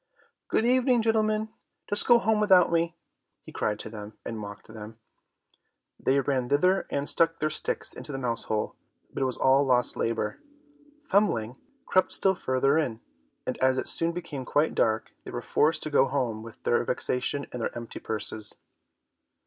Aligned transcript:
"Good 0.47 0.65
evening, 0.65 1.03
gentlemen, 1.03 1.49
just 1.87 2.07
go 2.07 2.17
home 2.17 2.39
without 2.39 2.71
me," 2.71 2.95
he 3.43 3.51
cried 3.51 3.77
to 3.81 3.89
them, 3.91 4.17
and 4.25 4.39
mocked 4.39 4.65
them. 4.67 4.97
They 5.99 6.19
ran 6.19 6.49
thither 6.49 6.87
and 6.89 7.07
stuck 7.07 7.37
their 7.37 7.51
sticks 7.51 7.93
into 7.93 8.11
the 8.11 8.17
mouse 8.17 8.45
hole, 8.45 8.75
but 9.13 9.21
it 9.21 9.27
was 9.27 9.37
all 9.37 9.63
lost 9.63 9.95
labour. 9.95 10.39
Thumbling 11.07 11.55
crept 11.85 12.11
still 12.13 12.33
farther 12.33 12.79
in, 12.79 12.99
and 13.45 13.59
as 13.59 13.77
it 13.77 13.87
soon 13.87 14.11
became 14.11 14.43
quite 14.43 14.73
dark, 14.73 15.11
they 15.23 15.29
were 15.29 15.39
forced 15.39 15.83
to 15.83 15.91
go 15.91 16.05
home 16.07 16.41
with 16.41 16.63
their 16.63 16.83
vexation 16.83 17.45
and 17.53 17.61
their 17.61 17.77
empty 17.77 17.99
purses. 17.99 18.55